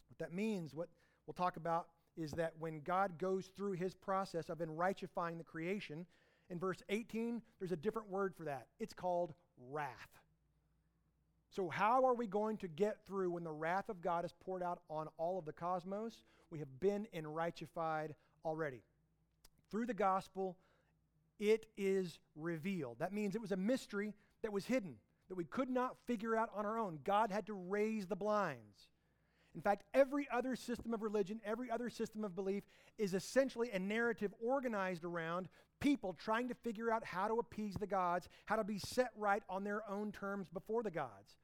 [0.09, 0.89] What that means, what
[1.25, 6.05] we'll talk about is that when God goes through his process of enrightifying the creation,
[6.49, 8.67] in verse 18, there's a different word for that.
[8.79, 9.33] It's called
[9.71, 9.89] wrath.
[11.49, 14.63] So, how are we going to get through when the wrath of God is poured
[14.63, 16.23] out on all of the cosmos?
[16.49, 18.11] We have been enrightified
[18.43, 18.81] already.
[19.69, 20.57] Through the gospel,
[21.39, 22.97] it is revealed.
[22.99, 24.13] That means it was a mystery
[24.43, 24.95] that was hidden,
[25.29, 26.99] that we could not figure out on our own.
[27.03, 28.89] God had to raise the blinds.
[29.55, 32.63] In fact, every other system of religion, every other system of belief
[32.97, 35.47] is essentially a narrative organized around
[35.79, 39.43] people trying to figure out how to appease the gods, how to be set right
[39.49, 41.37] on their own terms before the gods.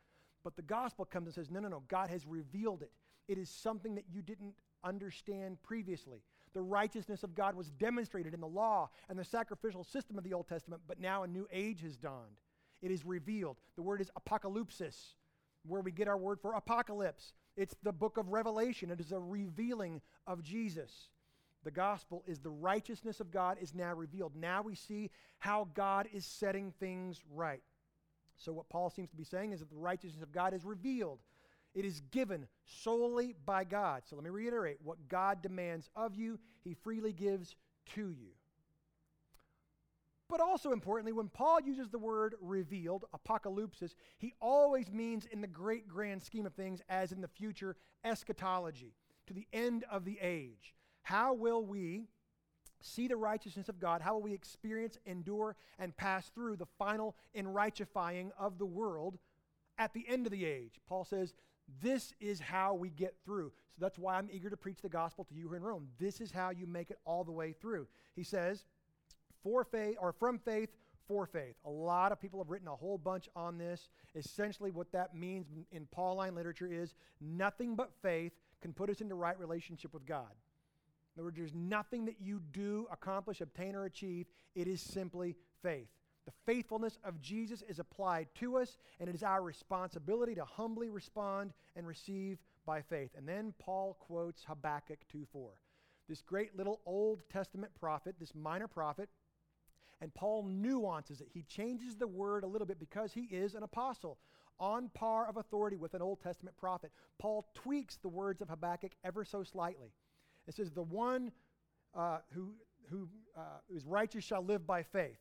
[0.43, 2.91] But the gospel comes and says, no, no, no, God has revealed it.
[3.27, 6.23] It is something that you didn't understand previously.
[6.53, 10.33] The righteousness of God was demonstrated in the law and the sacrificial system of the
[10.33, 12.39] Old Testament, but now a new age has dawned.
[12.81, 13.57] It is revealed.
[13.75, 15.15] The word is apocalypsis,
[15.67, 17.33] where we get our word for apocalypse.
[17.57, 18.91] It's the book of Revelation.
[18.91, 21.09] It is a revealing of Jesus.
[21.63, 24.33] The gospel is the righteousness of God is now revealed.
[24.35, 27.61] Now we see how God is setting things right.
[28.37, 31.19] So, what Paul seems to be saying is that the righteousness of God is revealed.
[31.75, 34.03] It is given solely by God.
[34.05, 37.57] So, let me reiterate what God demands of you, He freely gives
[37.95, 38.29] to you.
[40.29, 45.47] But also importantly, when Paul uses the word revealed, apocalypsis, he always means in the
[45.47, 48.93] great grand scheme of things, as in the future, eschatology,
[49.25, 50.75] to the end of the age.
[51.01, 52.03] How will we
[52.79, 54.01] see the righteousness of God?
[54.01, 59.17] How will we experience, endure, and pass through the final enrighteifying of the world
[59.79, 60.79] at the end of the age?
[60.87, 61.33] Paul says,
[61.81, 63.51] this is how we get through.
[63.71, 65.87] So that's why I'm eager to preach the gospel to you here in Rome.
[65.99, 67.87] This is how you make it all the way through.
[68.15, 68.65] He says,
[69.43, 70.69] for faith or from faith
[71.07, 71.55] for faith.
[71.65, 73.89] A lot of people have written a whole bunch on this.
[74.15, 79.15] Essentially, what that means in Pauline literature is nothing but faith can put us into
[79.15, 80.29] right relationship with God.
[81.15, 84.27] In other words, there's nothing that you do, accomplish, obtain, or achieve.
[84.55, 85.89] It is simply faith.
[86.25, 90.89] The faithfulness of Jesus is applied to us, and it is our responsibility to humbly
[90.89, 92.37] respond and receive
[92.67, 93.09] by faith.
[93.17, 95.49] And then Paul quotes Habakkuk 2 4.
[96.07, 99.09] This great little Old Testament prophet, this minor prophet,
[100.01, 101.27] and Paul nuances it.
[101.33, 104.17] He changes the word a little bit because he is an apostle
[104.59, 106.91] on par of authority with an Old Testament prophet.
[107.17, 109.93] Paul tweaks the words of Habakkuk ever so slightly.
[110.47, 111.31] It says, The one
[111.95, 112.53] uh, who,
[112.89, 115.19] who uh, is righteous shall live by faith.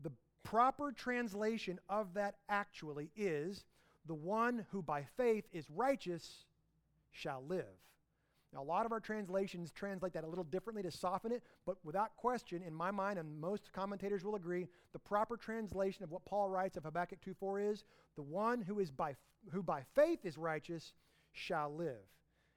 [0.00, 0.12] The
[0.42, 3.64] proper translation of that actually is,
[4.06, 6.44] The one who by faith is righteous
[7.12, 7.64] shall live.
[8.54, 11.76] Now, a lot of our translations translate that a little differently to soften it, but
[11.82, 16.24] without question, in my mind, and most commentators will agree, the proper translation of what
[16.24, 17.84] Paul writes of Habakkuk 2.4 is,
[18.14, 19.16] the one who, is by,
[19.50, 20.92] who by faith is righteous
[21.32, 22.06] shall live.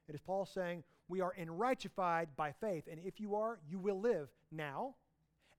[0.07, 3.99] It is Paul saying, we are enrightefied by faith, and if you are, you will
[3.99, 4.95] live now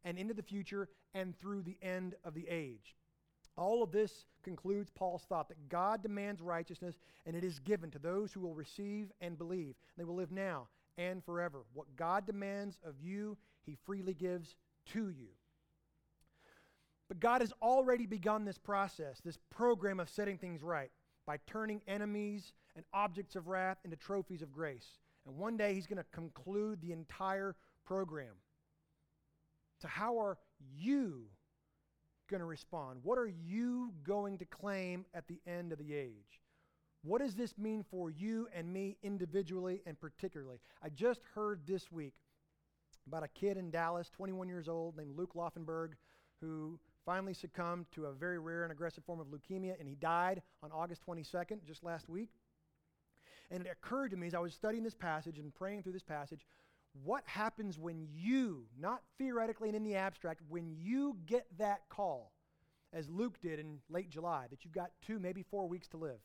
[0.04, 2.94] and into the future and through the end of the age.
[3.58, 6.94] All of this concludes Paul's thought that God demands righteousness
[7.26, 9.74] and it is given to those who will receive and believe.
[9.96, 11.64] They will live now and forever.
[11.74, 13.36] What God demands of you,
[13.66, 14.54] he freely gives
[14.92, 15.26] to you.
[17.08, 20.90] But God has already begun this process, this program of setting things right,
[21.26, 24.98] by turning enemies and objects of wrath into trophies of grace.
[25.26, 28.34] And one day he's going to conclude the entire program.
[29.80, 30.38] So, how are
[30.76, 31.24] you
[32.28, 33.00] going to respond?
[33.02, 36.40] What are you going to claim at the end of the age?
[37.02, 40.58] What does this mean for you and me individually and particularly?
[40.82, 42.14] I just heard this week
[43.06, 45.92] about a kid in Dallas, 21 years old, named Luke Laufenberg,
[46.40, 50.42] who finally succumbed to a very rare and aggressive form of leukemia, and he died
[50.62, 52.28] on August 22nd, just last week.
[53.50, 56.02] And it occurred to me as I was studying this passage and praying through this
[56.02, 56.44] passage
[57.04, 62.32] what happens when you, not theoretically and in the abstract, when you get that call,
[62.92, 66.20] as Luke did in late July, that you've got two, maybe four weeks to live.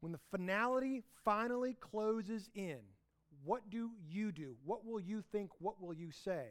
[0.00, 2.78] When the finality finally closes in,
[3.44, 4.56] what do you do?
[4.64, 5.50] What will you think?
[5.58, 6.46] What will you say?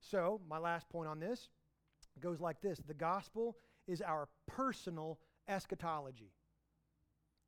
[0.00, 1.48] So, my last point on this
[2.20, 5.18] goes like this The gospel is our personal
[5.48, 6.32] eschatology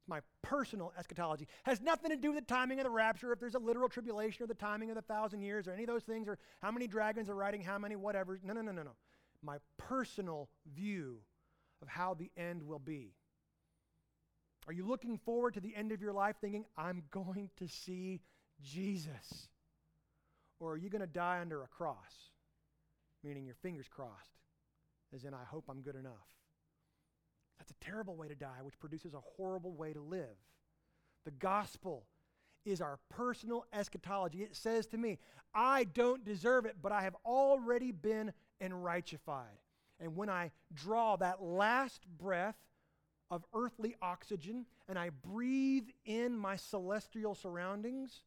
[0.06, 1.48] my personal eschatology.
[1.64, 4.44] Has nothing to do with the timing of the rapture, if there's a literal tribulation,
[4.44, 6.86] or the timing of the thousand years, or any of those things, or how many
[6.86, 8.38] dragons are riding how many whatever.
[8.42, 8.92] No, no, no, no, no.
[9.42, 11.18] My personal view
[11.82, 13.14] of how the end will be.
[14.66, 18.22] Are you looking forward to the end of your life thinking, I'm going to see
[18.62, 19.48] Jesus?
[20.58, 22.30] Or are you going to die under a cross,
[23.22, 24.38] meaning your fingers crossed,
[25.14, 26.12] as in, I hope I'm good enough?
[27.58, 30.36] That's a terrible way to die, which produces a horrible way to live.
[31.24, 32.04] The gospel
[32.64, 34.42] is our personal eschatology.
[34.42, 35.18] It says to me,
[35.54, 38.32] I don't deserve it, but I have already been
[38.62, 39.60] enrightified.
[40.00, 42.56] And when I draw that last breath
[43.30, 48.22] of earthly oxygen and I breathe in my celestial surroundings,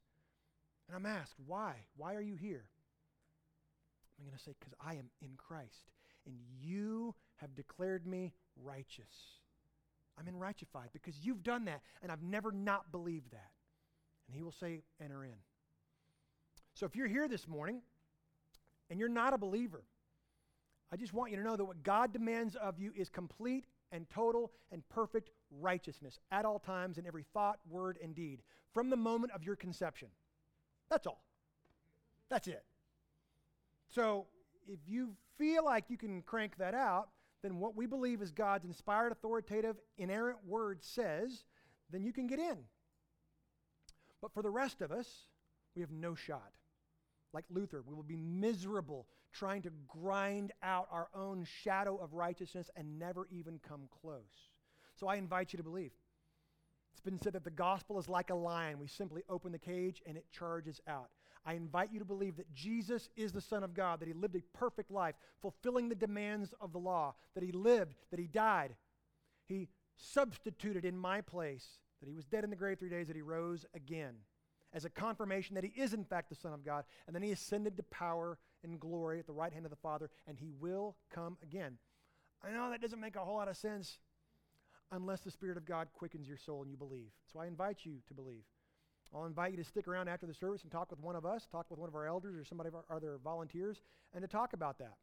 [0.88, 1.74] and I'm asked, why?
[1.98, 2.66] Why are you here?
[4.18, 5.92] I'm going to say, because I am in Christ,
[6.26, 9.40] and you have declared me righteous.
[10.18, 13.52] I'm enrightefied because you've done that, and I've never not believed that.
[14.28, 15.36] And he will say, Enter in.
[16.74, 17.82] So if you're here this morning
[18.90, 19.84] and you're not a believer,
[20.92, 24.10] I just want you to know that what God demands of you is complete and
[24.10, 28.42] total and perfect righteousness at all times in every thought, word, and deed
[28.74, 30.10] from the moment of your conception.
[30.90, 31.24] That's all.
[32.30, 32.64] That's it.
[33.90, 34.28] So
[34.68, 37.10] if you feel like you can crank that out,
[37.44, 41.46] then what we believe is God's inspired, authoritative, inerrant word says,
[41.92, 42.58] then you can get in.
[44.22, 45.08] But for the rest of us,
[45.76, 46.52] we have no shot.
[47.34, 52.70] Like Luther, we will be miserable trying to grind out our own shadow of righteousness
[52.76, 54.50] and never even come close.
[54.96, 55.92] So I invite you to believe.
[56.92, 58.80] It's been said that the gospel is like a lion.
[58.80, 61.10] We simply open the cage and it charges out.
[61.48, 64.36] I invite you to believe that Jesus is the Son of God, that he lived
[64.36, 68.76] a perfect life, fulfilling the demands of the law, that he lived, that he died.
[69.46, 73.16] He substituted in my place, that he was dead in the grave three days, that
[73.16, 74.16] he rose again
[74.74, 76.84] as a confirmation that he is, in fact, the Son of God.
[77.08, 80.10] And then he ascended to power and glory at the right hand of the Father,
[80.28, 81.78] and he will come again.
[82.44, 84.00] I know that doesn't make a whole lot of sense
[84.92, 87.12] unless the Spirit of God quickens your soul and you believe.
[87.32, 88.44] So I invite you to believe.
[89.14, 91.48] I'll invite you to stick around after the service and talk with one of us,
[91.52, 93.82] talk with one of our elders or somebody of our other volunteers,
[94.14, 94.98] and to talk about that.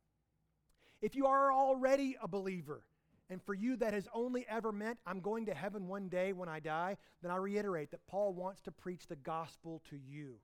[1.00, 2.84] If you are already a believer,
[3.30, 6.48] and for you that has only ever meant I'm going to heaven one day when
[6.48, 10.36] I die, then I reiterate that Paul wants to preach the gospel to you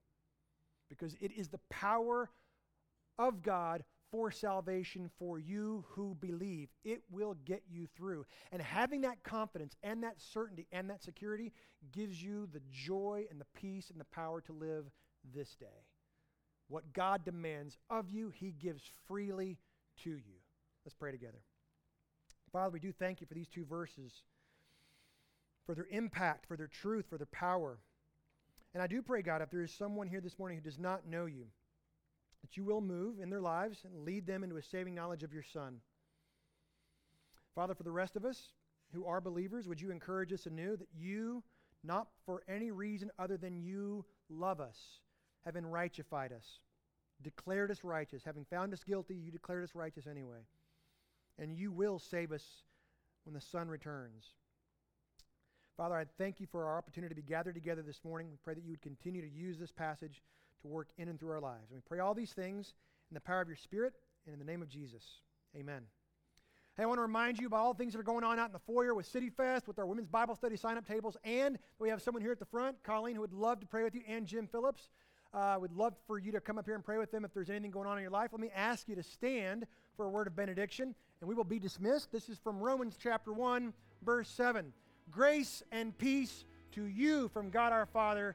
[0.88, 2.30] because it is the power
[3.18, 6.68] of God for salvation for you who believe.
[6.84, 8.26] It will get you through.
[8.52, 11.52] And having that confidence and that certainty and that security
[11.92, 14.84] gives you the joy and the peace and the power to live
[15.34, 15.66] this day.
[16.68, 19.58] What God demands of you, He gives freely
[20.04, 20.38] to you.
[20.84, 21.40] Let's pray together.
[22.52, 24.22] Father, we do thank you for these two verses,
[25.66, 27.78] for their impact, for their truth, for their power.
[28.72, 31.06] And I do pray, God, if there is someone here this morning who does not
[31.06, 31.46] know you,
[32.42, 35.32] that you will move in their lives and lead them into a saving knowledge of
[35.32, 35.76] your Son.
[37.54, 38.52] Father, for the rest of us
[38.94, 41.42] who are believers, would you encourage us anew that you,
[41.84, 44.78] not for any reason other than you love us,
[45.44, 46.60] have enrightefied us,
[47.22, 48.24] declared us righteous.
[48.24, 50.40] Having found us guilty, you declared us righteous anyway.
[51.38, 52.44] And you will save us
[53.24, 54.24] when the Son returns.
[55.76, 58.28] Father, I thank you for our opportunity to be gathered together this morning.
[58.30, 60.22] We pray that you would continue to use this passage
[60.62, 61.70] to work in and through our lives.
[61.70, 62.74] And we pray all these things
[63.10, 63.94] in the power of your Spirit
[64.26, 65.04] and in the name of Jesus.
[65.56, 65.82] Amen.
[66.76, 68.46] Hey, I want to remind you about all the things that are going on out
[68.46, 71.58] in the foyer with City Fest, with our women's Bible study sign up tables, and
[71.78, 74.02] we have someone here at the front, Colleen, who would love to pray with you,
[74.08, 74.88] and Jim Phillips.
[75.32, 77.50] Uh, would love for you to come up here and pray with them if there's
[77.50, 78.30] anything going on in your life.
[78.32, 79.64] Let me ask you to stand
[79.96, 82.10] for a word of benediction, and we will be dismissed.
[82.10, 84.72] This is from Romans chapter 1, verse 7.
[85.10, 88.34] Grace and peace to you from God our Father